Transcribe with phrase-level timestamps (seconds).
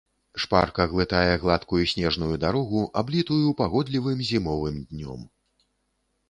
[0.43, 5.21] Шпарка глытае гладкую снежную дарогу, аблітую пагодлівым зімовым днём.